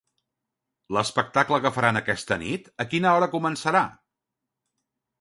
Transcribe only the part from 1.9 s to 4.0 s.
aquesta nit, a quina hora començarà?